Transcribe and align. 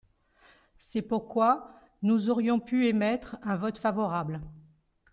C’est 0.79 1.03
pourquoi, 1.03 1.73
nous 2.01 2.31
aurions 2.31 2.59
pu 2.59 2.87
émettre 2.87 3.37
un 3.43 3.55
vote 3.55 3.77
favorable. 3.77 4.41